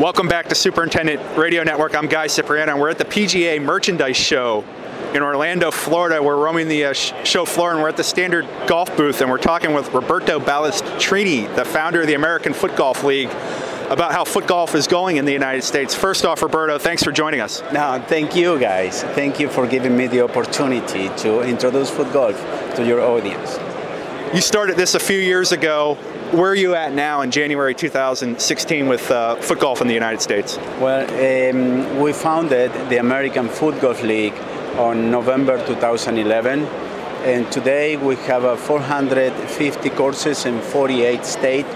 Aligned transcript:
Welcome 0.00 0.28
back 0.28 0.48
to 0.48 0.54
Superintendent 0.54 1.38
Radio 1.38 1.62
Network. 1.62 1.96
I'm 1.96 2.06
Guy 2.06 2.26
Cipriano. 2.26 2.72
And 2.72 2.78
we're 2.78 2.90
at 2.90 2.98
the 2.98 3.06
PGA 3.06 3.62
Merchandise 3.62 4.18
Show 4.18 4.62
in 5.14 5.22
Orlando, 5.22 5.70
Florida. 5.70 6.22
We're 6.22 6.36
roaming 6.36 6.68
the 6.68 6.84
uh, 6.84 6.92
show 6.92 7.46
floor 7.46 7.72
and 7.72 7.80
we're 7.80 7.88
at 7.88 7.96
the 7.96 8.04
Standard 8.04 8.46
Golf 8.66 8.94
booth 8.94 9.22
and 9.22 9.30
we're 9.30 9.38
talking 9.38 9.72
with 9.72 9.90
Roberto 9.94 10.38
Balestrini, 10.38 11.56
the 11.56 11.64
founder 11.64 12.02
of 12.02 12.08
the 12.08 12.12
American 12.12 12.52
Foot 12.52 12.76
Golf 12.76 13.04
League, 13.04 13.30
about 13.88 14.12
how 14.12 14.22
foot 14.26 14.46
golf 14.46 14.74
is 14.74 14.86
going 14.86 15.16
in 15.16 15.24
the 15.24 15.32
United 15.32 15.62
States. 15.62 15.94
First 15.94 16.26
off, 16.26 16.42
Roberto, 16.42 16.76
thanks 16.76 17.02
for 17.02 17.10
joining 17.10 17.40
us. 17.40 17.62
No, 17.72 18.04
thank 18.06 18.36
you 18.36 18.58
guys. 18.58 19.02
Thank 19.02 19.40
you 19.40 19.48
for 19.48 19.66
giving 19.66 19.96
me 19.96 20.08
the 20.08 20.20
opportunity 20.20 21.08
to 21.22 21.40
introduce 21.40 21.88
foot 21.88 22.12
golf 22.12 22.36
to 22.76 22.84
your 22.86 23.00
audience. 23.00 23.58
You 24.34 24.40
started 24.40 24.76
this 24.76 24.96
a 24.96 24.98
few 24.98 25.18
years 25.20 25.52
ago. 25.52 25.94
Where 26.32 26.50
are 26.50 26.54
you 26.54 26.74
at 26.74 26.92
now 26.92 27.20
in 27.20 27.30
January 27.30 27.74
2016 27.74 28.88
with 28.88 29.08
uh, 29.08 29.36
foot 29.36 29.60
golf 29.60 29.80
in 29.80 29.86
the 29.86 29.94
United 29.94 30.20
States? 30.20 30.56
Well, 30.80 31.06
um, 31.54 32.00
we 32.00 32.12
founded 32.12 32.72
the 32.90 32.98
American 32.98 33.48
Foot 33.48 33.80
Golf 33.80 34.02
League 34.02 34.34
on 34.78 35.12
November 35.12 35.64
2011, 35.64 36.64
and 37.24 37.50
today 37.52 37.96
we 37.96 38.16
have 38.16 38.44
uh, 38.44 38.56
450 38.56 39.90
courses 39.90 40.44
in 40.44 40.60
48 40.60 41.24
states 41.24 41.68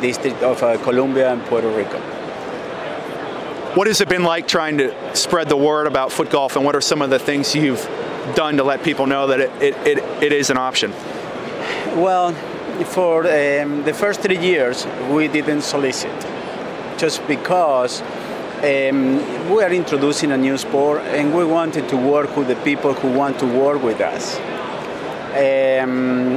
District 0.00 0.40
of 0.42 0.62
uh, 0.62 0.78
Columbia 0.84 1.32
and 1.32 1.42
Puerto 1.46 1.68
Rico. 1.68 1.98
What 3.74 3.88
has 3.88 4.00
it 4.00 4.08
been 4.08 4.22
like 4.22 4.46
trying 4.46 4.78
to 4.78 5.16
spread 5.16 5.48
the 5.48 5.56
word 5.56 5.88
about 5.88 6.12
foot 6.12 6.30
golf, 6.30 6.54
and 6.54 6.64
what 6.64 6.76
are 6.76 6.80
some 6.80 7.02
of 7.02 7.10
the 7.10 7.18
things 7.18 7.52
you've 7.54 7.84
done 8.36 8.58
to 8.58 8.64
let 8.64 8.84
people 8.84 9.06
know 9.06 9.26
that 9.26 9.40
it, 9.40 9.50
it, 9.60 9.74
it, 9.86 10.22
it 10.22 10.32
is 10.32 10.50
an 10.50 10.56
option? 10.56 10.92
Well, 11.96 12.34
for 12.84 13.20
um, 13.20 13.82
the 13.84 13.94
first 13.94 14.20
three 14.20 14.36
years, 14.36 14.86
we 15.10 15.28
didn't 15.28 15.62
solicit, 15.62 16.12
just 16.98 17.26
because 17.26 18.02
um, 18.62 19.16
we 19.50 19.62
are 19.62 19.72
introducing 19.72 20.30
a 20.32 20.36
new 20.36 20.58
sport 20.58 21.00
and 21.00 21.34
we 21.34 21.46
wanted 21.46 21.88
to 21.88 21.96
work 21.96 22.36
with 22.36 22.48
the 22.48 22.56
people 22.56 22.92
who 22.92 23.10
want 23.12 23.38
to 23.38 23.46
work 23.46 23.82
with 23.82 24.02
us. 24.02 24.36
Um, 25.32 26.36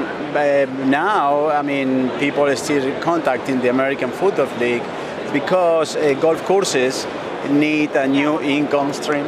now, 0.89 1.49
I 1.49 1.61
mean, 1.61 2.09
people 2.19 2.45
are 2.45 2.55
still 2.55 2.97
contacting 3.01 3.59
the 3.59 3.69
American 3.69 4.11
Foot 4.11 4.37
Golf 4.37 4.57
League 4.61 4.83
because 5.33 5.97
uh, 5.97 6.13
golf 6.21 6.41
courses 6.45 7.05
need 7.49 7.91
a 7.97 8.07
new 8.07 8.39
income 8.39 8.93
stream. 8.93 9.27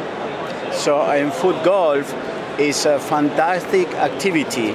So, 0.72 1.10
in 1.10 1.30
foot 1.30 1.62
golf 1.62 2.10
is 2.58 2.86
a 2.86 2.98
fantastic 2.98 3.88
activity 3.94 4.74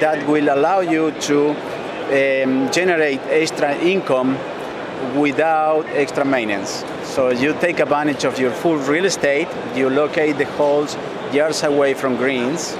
that 0.00 0.26
will 0.28 0.48
allow 0.48 0.80
you 0.80 1.10
to 1.22 1.50
um, 1.50 2.70
generate 2.72 3.20
extra 3.28 3.76
income 3.76 4.36
without 5.16 5.86
extra 5.88 6.24
maintenance. 6.24 6.84
So 7.04 7.30
you 7.30 7.54
take 7.60 7.80
advantage 7.80 8.24
of 8.24 8.38
your 8.38 8.50
full 8.50 8.76
real 8.76 9.04
estate, 9.04 9.48
you 9.74 9.88
locate 9.90 10.38
the 10.38 10.44
holes 10.44 10.96
yards 11.32 11.62
away 11.62 11.94
from 11.94 12.16
greens, 12.16 12.74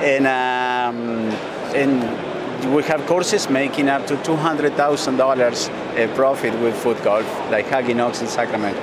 and 0.00 0.26
um, 0.26 1.30
and 1.74 2.74
we 2.74 2.82
have 2.84 3.04
courses 3.06 3.48
making 3.48 3.88
up 3.88 4.06
to 4.06 4.16
two 4.22 4.36
hundred 4.36 4.72
thousand 4.74 5.16
dollars 5.16 5.70
profit 6.14 6.52
with 6.60 6.76
foot 6.76 7.02
golf, 7.02 7.26
like 7.50 7.66
Haggin 7.66 8.00
Oaks 8.00 8.20
in 8.20 8.28
Sacramento. 8.28 8.80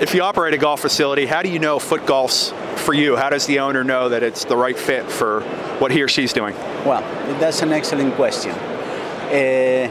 If 0.00 0.14
you 0.14 0.22
operate 0.22 0.54
a 0.54 0.58
golf 0.58 0.80
facility, 0.80 1.26
how 1.26 1.42
do 1.42 1.48
you 1.48 1.58
know 1.58 1.78
foot 1.78 2.04
golf's 2.06 2.52
for 2.78 2.94
you? 2.94 3.16
How 3.16 3.30
does 3.30 3.46
the 3.46 3.60
owner 3.60 3.84
know 3.84 4.08
that 4.08 4.22
it's 4.22 4.44
the 4.44 4.56
right 4.56 4.78
fit 4.78 5.10
for 5.10 5.40
what 5.78 5.90
he 5.90 6.02
or 6.02 6.08
she's 6.08 6.32
doing? 6.32 6.54
Well, 6.84 7.02
that's 7.40 7.62
an 7.62 7.72
excellent 7.72 8.14
question. 8.14 8.52
Uh, 8.52 9.88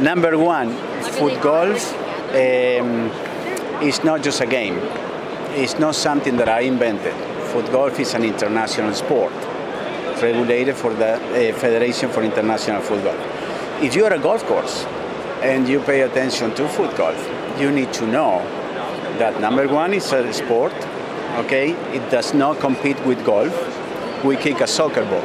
number 0.00 0.38
one, 0.38 0.70
foot 1.02 1.40
golf 1.42 1.92
um, 2.30 3.10
is 3.82 4.02
not 4.02 4.22
just 4.22 4.40
a 4.40 4.46
game. 4.46 4.78
It's 5.56 5.78
not 5.78 5.94
something 5.94 6.36
that 6.38 6.48
I 6.48 6.60
invented 6.60 7.14
foot 7.54 7.70
golf 7.70 8.00
is 8.00 8.14
an 8.14 8.24
international 8.24 8.92
sport 8.92 9.32
regulated 10.20 10.74
for 10.74 10.92
the 10.92 11.12
uh, 11.14 11.56
Federation 11.56 12.10
for 12.10 12.24
International 12.24 12.80
Foot 12.82 13.04
Golf. 13.04 13.20
If 13.80 13.94
you 13.94 14.04
are 14.06 14.12
a 14.12 14.18
golf 14.18 14.44
course 14.44 14.84
and 15.40 15.68
you 15.68 15.78
pay 15.78 16.00
attention 16.00 16.52
to 16.56 16.68
foot 16.68 16.96
golf, 16.96 17.20
you 17.60 17.70
need 17.70 17.92
to 17.92 18.06
know 18.08 18.42
that 19.20 19.40
number 19.40 19.68
one 19.68 19.94
is 19.94 20.12
a 20.12 20.32
sport, 20.32 20.72
okay? 21.34 21.72
It 21.94 22.10
does 22.10 22.34
not 22.34 22.60
compete 22.60 22.98
with 23.04 23.24
golf. 23.24 23.54
We 24.24 24.36
kick 24.36 24.60
a 24.60 24.66
soccer 24.66 25.04
ball, 25.04 25.24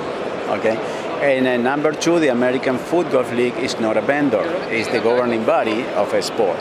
okay? 0.57 0.77
And 1.21 1.47
uh, 1.47 1.57
number 1.57 1.91
two, 1.91 2.19
the 2.19 2.29
American 2.29 2.77
Foot 2.77 3.11
Golf 3.11 3.31
League 3.33 3.57
is 3.57 3.79
not 3.79 3.97
a 3.97 4.01
vendor, 4.01 4.43
it's 4.69 4.87
the 4.89 4.99
governing 4.99 5.45
body 5.45 5.83
of 5.95 6.13
a 6.13 6.21
sport. 6.21 6.59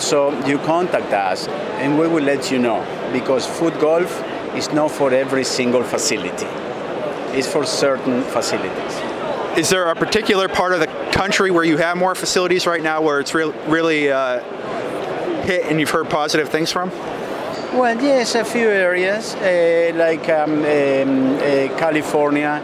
So 0.00 0.32
you 0.46 0.58
contact 0.58 1.12
us 1.12 1.46
and 1.78 1.98
we 1.98 2.08
will 2.08 2.24
let 2.24 2.50
you 2.50 2.58
know 2.58 2.84
because 3.12 3.46
foot 3.46 3.78
golf 3.78 4.22
is 4.56 4.72
not 4.72 4.90
for 4.90 5.12
every 5.12 5.44
single 5.44 5.82
facility. 5.82 6.46
It's 7.36 7.46
for 7.46 7.64
certain 7.64 8.22
facilities. 8.22 9.58
Is 9.58 9.68
there 9.68 9.88
a 9.88 9.94
particular 9.94 10.48
part 10.48 10.72
of 10.72 10.80
the 10.80 10.86
country 11.12 11.50
where 11.50 11.64
you 11.64 11.76
have 11.76 11.96
more 11.96 12.14
facilities 12.14 12.66
right 12.66 12.82
now 12.82 13.02
where 13.02 13.20
it's 13.20 13.34
re- 13.34 13.52
really 13.66 14.10
uh, 14.10 14.40
hit 15.42 15.66
and 15.66 15.78
you've 15.78 15.90
heard 15.90 16.08
positive 16.08 16.48
things 16.48 16.72
from? 16.72 16.90
Well, 17.72 18.02
yes, 18.02 18.34
a 18.34 18.44
few 18.44 18.68
areas 18.68 19.36
uh, 19.36 19.92
like 19.94 20.28
um, 20.28 20.64
um, 20.64 21.36
uh, 21.36 21.78
California, 21.78 22.60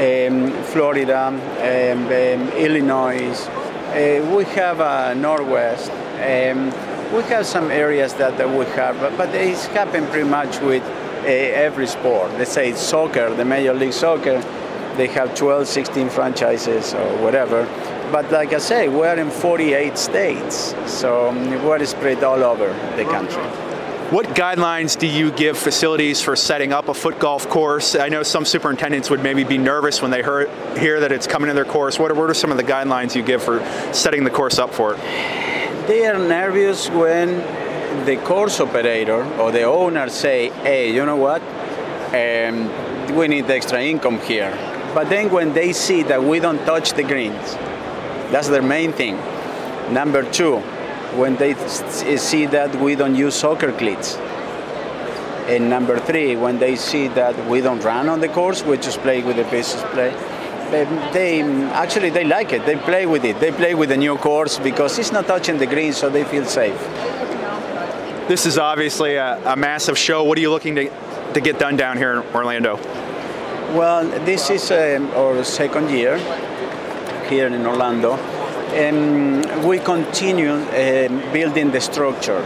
um, 0.00 0.50
Florida, 0.64 1.26
um, 1.26 1.34
um, 1.34 2.48
Illinois. 2.56 3.36
Uh, 3.48 4.34
we 4.34 4.44
have 4.54 4.80
uh, 4.80 5.12
Northwest. 5.12 5.90
Um, 5.90 6.72
we 7.14 7.22
have 7.24 7.44
some 7.44 7.70
areas 7.70 8.14
that, 8.14 8.38
that 8.38 8.48
we 8.48 8.64
have, 8.76 8.98
but, 8.98 9.18
but 9.18 9.34
it's 9.34 9.66
happened 9.66 10.08
pretty 10.08 10.26
much 10.26 10.58
with 10.60 10.82
every 11.26 11.86
sport. 11.86 12.32
Let's 12.38 12.52
say 12.52 12.72
soccer, 12.72 13.34
the 13.34 13.44
Major 13.44 13.74
League 13.74 13.92
Soccer, 13.92 14.40
they 14.96 15.08
have 15.08 15.34
12, 15.34 15.68
16 15.68 16.08
franchises 16.08 16.94
or 16.94 17.22
whatever. 17.22 17.66
But 18.10 18.32
like 18.32 18.54
I 18.54 18.58
say, 18.58 18.88
we're 18.88 19.18
in 19.18 19.30
48 19.30 19.98
states, 19.98 20.74
so 20.86 21.30
we're 21.62 21.84
spread 21.84 22.24
all 22.24 22.42
over 22.42 22.68
the 22.96 23.04
country. 23.04 23.75
What 24.10 24.26
guidelines 24.36 24.96
do 24.96 25.08
you 25.08 25.32
give 25.32 25.58
facilities 25.58 26.22
for 26.22 26.36
setting 26.36 26.72
up 26.72 26.86
a 26.86 26.94
foot 26.94 27.18
golf 27.18 27.48
course? 27.48 27.96
I 27.96 28.08
know 28.08 28.22
some 28.22 28.44
superintendents 28.44 29.10
would 29.10 29.20
maybe 29.20 29.42
be 29.42 29.58
nervous 29.58 30.00
when 30.00 30.12
they 30.12 30.22
hear, 30.22 30.48
hear 30.78 31.00
that 31.00 31.10
it's 31.10 31.26
coming 31.26 31.48
to 31.48 31.54
their 31.54 31.64
course. 31.64 31.98
What 31.98 32.12
are, 32.12 32.14
what 32.14 32.30
are 32.30 32.34
some 32.34 32.52
of 32.52 32.56
the 32.56 32.62
guidelines 32.62 33.16
you 33.16 33.24
give 33.24 33.42
for 33.42 33.64
setting 33.92 34.22
the 34.22 34.30
course 34.30 34.60
up 34.60 34.72
for 34.72 34.94
it? 34.94 35.00
They 35.88 36.06
are 36.06 36.18
nervous 36.18 36.88
when 36.88 37.38
the 38.06 38.16
course 38.18 38.60
operator 38.60 39.24
or 39.40 39.50
the 39.50 39.64
owner 39.64 40.08
say, 40.08 40.50
hey, 40.50 40.94
you 40.94 41.04
know 41.04 41.16
what? 41.16 41.42
Um, 42.14 43.16
we 43.16 43.26
need 43.26 43.50
extra 43.50 43.82
income 43.82 44.20
here. 44.20 44.52
But 44.94 45.08
then 45.08 45.32
when 45.32 45.52
they 45.52 45.72
see 45.72 46.04
that 46.04 46.22
we 46.22 46.38
don't 46.38 46.64
touch 46.64 46.92
the 46.92 47.02
greens, 47.02 47.54
that's 48.30 48.46
their 48.46 48.62
main 48.62 48.92
thing. 48.92 49.16
Number 49.92 50.22
two, 50.30 50.62
when 51.16 51.36
they 51.36 51.54
see 52.16 52.46
that 52.46 52.74
we 52.80 52.94
don't 52.94 53.14
use 53.14 53.34
soccer 53.34 53.72
cleats. 53.72 54.16
And 55.48 55.70
number 55.70 55.98
three, 56.00 56.36
when 56.36 56.58
they 56.58 56.76
see 56.76 57.08
that 57.08 57.48
we 57.48 57.60
don't 57.60 57.82
run 57.84 58.08
on 58.08 58.20
the 58.20 58.28
course, 58.28 58.64
we 58.64 58.76
just 58.78 58.98
play 59.00 59.22
with 59.22 59.36
the 59.36 59.44
business 59.44 59.82
play. 59.92 60.10
They 61.12 61.42
actually 61.70 62.10
they 62.10 62.24
like 62.24 62.52
it. 62.52 62.66
They 62.66 62.76
play 62.76 63.06
with 63.06 63.24
it. 63.24 63.38
They 63.38 63.52
play 63.52 63.74
with 63.74 63.90
the 63.90 63.96
new 63.96 64.16
course 64.16 64.58
because 64.58 64.98
it's 64.98 65.12
not 65.12 65.26
touching 65.26 65.58
the 65.58 65.66
green, 65.66 65.92
so 65.92 66.10
they 66.10 66.24
feel 66.24 66.44
safe. 66.44 66.78
This 68.26 68.44
is 68.44 68.58
obviously 68.58 69.14
a, 69.14 69.38
a 69.52 69.54
massive 69.54 69.96
show. 69.96 70.24
What 70.24 70.36
are 70.36 70.40
you 70.40 70.50
looking 70.50 70.74
to, 70.74 70.90
to 71.34 71.40
get 71.40 71.60
done 71.60 71.76
down 71.76 71.96
here 71.96 72.12
in 72.14 72.34
Orlando? 72.34 72.76
Well, 73.76 74.08
this 74.24 74.50
is 74.50 74.72
um, 74.72 75.08
our 75.10 75.44
second 75.44 75.90
year 75.90 76.18
here 77.28 77.46
in 77.46 77.64
Orlando, 77.64 78.16
and 78.74 79.64
we 79.64 79.78
continue 79.78 80.52
uh, 80.52 81.32
building 81.32 81.70
the 81.70 81.80
structure 81.80 82.44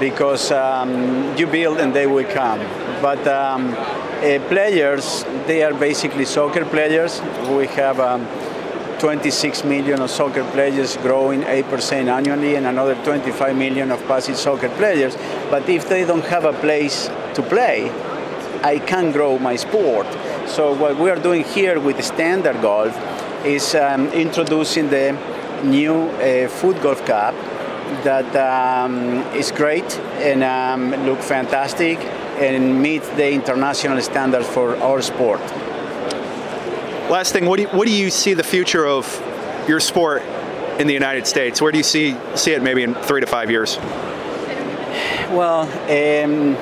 because 0.00 0.50
um, 0.50 1.36
you 1.36 1.46
build 1.46 1.78
and 1.78 1.94
they 1.94 2.06
will 2.06 2.24
come. 2.32 2.60
But 3.00 3.26
um, 3.26 3.74
uh, 3.74 4.38
players, 4.48 5.24
they 5.46 5.62
are 5.62 5.74
basically 5.74 6.24
soccer 6.24 6.64
players. 6.64 7.20
We 7.48 7.66
have 7.68 8.00
um, 8.00 8.26
26 8.98 9.64
million 9.64 10.00
of 10.00 10.10
soccer 10.10 10.44
players 10.52 10.96
growing 10.98 11.42
8% 11.42 12.08
annually 12.08 12.56
and 12.56 12.66
another 12.66 12.94
25 13.04 13.56
million 13.56 13.90
of 13.90 14.00
passive 14.06 14.36
soccer 14.36 14.68
players. 14.70 15.16
But 15.50 15.68
if 15.68 15.88
they 15.88 16.04
don't 16.04 16.24
have 16.24 16.44
a 16.44 16.52
place 16.52 17.08
to 17.34 17.42
play, 17.42 17.90
I 18.62 18.78
can't 18.78 19.12
grow 19.12 19.38
my 19.38 19.56
sport. 19.56 20.06
So 20.46 20.74
what 20.74 20.98
we 20.98 21.10
are 21.10 21.20
doing 21.20 21.44
here 21.44 21.78
with 21.78 22.02
Standard 22.02 22.62
Golf 22.62 22.94
is 23.44 23.74
um, 23.74 24.08
introducing 24.08 24.88
the 24.88 25.12
new 25.62 26.08
uh, 26.08 26.48
Foot 26.48 26.80
Golf 26.82 27.04
Cup 27.04 27.34
that 28.02 28.34
um, 28.36 29.22
is 29.34 29.52
great 29.52 29.98
and 30.18 30.42
um, 30.42 30.90
look 31.04 31.20
fantastic 31.20 31.98
and 32.40 32.82
meet 32.82 33.02
the 33.16 33.32
international 33.32 34.00
standards 34.00 34.48
for 34.48 34.76
our 34.78 35.02
sport. 35.02 35.40
Last 37.10 37.32
thing, 37.32 37.44
what 37.46 37.56
do 37.56 37.62
you, 37.64 37.68
what 37.68 37.86
do 37.86 37.92
you 37.92 38.10
see 38.10 38.34
the 38.34 38.42
future 38.42 38.86
of 38.86 39.06
your 39.68 39.78
sport 39.78 40.22
in 40.78 40.86
the 40.86 40.94
United 40.94 41.26
States? 41.26 41.60
Where 41.60 41.70
do 41.70 41.78
you 41.78 41.84
see 41.84 42.16
see 42.34 42.52
it 42.52 42.62
maybe 42.62 42.82
in 42.82 42.94
three 42.94 43.20
to 43.20 43.26
five 43.26 43.50
years? 43.50 43.78
Well, 45.30 45.62
um, 45.62 46.56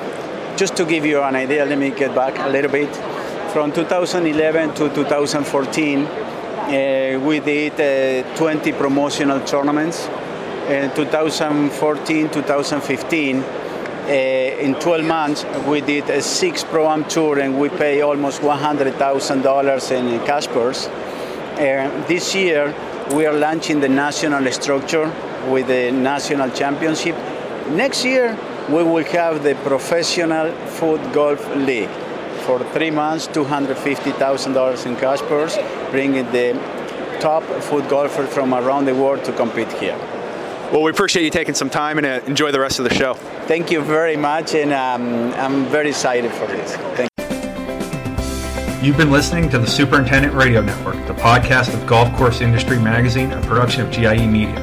just 0.57 0.75
to 0.77 0.85
give 0.85 1.05
you 1.05 1.21
an 1.21 1.35
idea, 1.35 1.65
let 1.65 1.77
me 1.77 1.91
get 1.91 2.13
back 2.13 2.37
a 2.39 2.49
little 2.49 2.71
bit. 2.71 2.93
From 3.53 3.71
2011 3.71 4.73
to 4.75 4.89
2014, 4.89 5.99
uh, 6.05 6.22
we 6.67 7.39
did 7.39 7.73
uh, 8.25 8.35
20 8.35 8.71
promotional 8.73 9.39
tournaments. 9.41 10.07
In 10.67 10.93
2014, 10.95 12.29
2015, 12.29 13.37
uh, 13.37 14.07
in 14.07 14.75
12 14.75 15.05
months, 15.05 15.45
we 15.67 15.81
did 15.81 16.09
a 16.09 16.21
six 16.21 16.63
pro 16.63 16.89
am 16.89 17.05
tour 17.05 17.39
and 17.39 17.59
we 17.59 17.69
pay 17.69 18.01
almost 18.01 18.41
$100,000 18.41 19.91
in 19.91 20.25
cash 20.25 20.47
purse. 20.47 20.87
Uh, 20.87 22.05
this 22.07 22.33
year, 22.33 22.73
we 23.13 23.25
are 23.25 23.33
launching 23.33 23.79
the 23.79 23.89
national 23.89 24.51
structure 24.51 25.11
with 25.49 25.67
the 25.67 25.91
national 25.91 26.49
championship. 26.51 27.15
Next 27.69 28.05
year, 28.05 28.37
we 28.69 28.83
will 28.83 29.03
have 29.05 29.43
the 29.43 29.55
professional 29.55 30.51
foot 30.67 31.01
golf 31.13 31.45
league 31.55 32.02
for 32.43 32.63
three 32.73 32.91
months, 32.91 33.27
$250,000 33.27 34.85
in 34.85 34.95
cash 34.97 35.19
purse, 35.21 35.57
bringing 35.91 36.25
the 36.31 36.53
top 37.19 37.43
foot 37.63 37.87
golfers 37.89 38.33
from 38.33 38.53
around 38.53 38.85
the 38.85 38.93
world 38.95 39.23
to 39.25 39.33
compete 39.33 39.71
here. 39.73 39.97
Well, 40.71 40.81
we 40.81 40.91
appreciate 40.91 41.23
you 41.23 41.29
taking 41.29 41.53
some 41.53 41.69
time 41.69 41.97
and 41.97 42.07
uh, 42.07 42.21
enjoy 42.25 42.51
the 42.51 42.59
rest 42.59 42.79
of 42.79 42.85
the 42.89 42.93
show. 42.93 43.13
Thank 43.47 43.71
you 43.71 43.81
very 43.81 44.17
much, 44.17 44.55
and 44.55 44.73
um, 44.73 45.33
I'm 45.33 45.65
very 45.65 45.89
excited 45.89 46.31
for 46.31 46.47
this. 46.47 46.75
Thank 46.97 47.09
you. 47.17 48.87
You've 48.87 48.97
been 48.97 49.11
listening 49.11 49.49
to 49.51 49.59
the 49.59 49.67
Superintendent 49.67 50.33
Radio 50.33 50.61
Network, 50.61 50.95
the 51.07 51.13
podcast 51.13 51.73
of 51.73 51.87
Golf 51.87 52.13
Course 52.17 52.41
Industry 52.41 52.79
Magazine, 52.79 53.31
a 53.31 53.41
production 53.41 53.81
of 53.81 53.91
GIE 53.91 54.27
Media. 54.27 54.59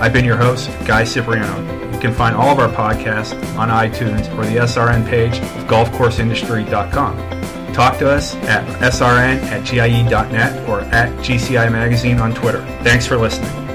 I've 0.00 0.12
been 0.12 0.24
your 0.24 0.36
host, 0.36 0.70
Guy 0.86 1.04
Cipriano. 1.04 1.87
You 1.98 2.02
can 2.02 2.14
find 2.14 2.36
all 2.36 2.50
of 2.50 2.60
our 2.60 2.68
podcasts 2.68 3.34
on 3.58 3.70
iTunes 3.70 4.32
or 4.38 4.46
the 4.46 4.58
SRN 4.58 5.04
page 5.08 5.38
of 5.38 5.66
golfcourseindustry.com. 5.66 7.72
Talk 7.74 7.98
to 7.98 8.08
us 8.08 8.36
at 8.36 8.64
srn 8.92 9.42
at 9.50 9.64
gie.net 9.64 10.68
or 10.68 10.82
at 10.82 11.12
GCI 11.24 11.72
Magazine 11.72 12.20
on 12.20 12.32
Twitter. 12.34 12.64
Thanks 12.84 13.04
for 13.04 13.16
listening. 13.16 13.67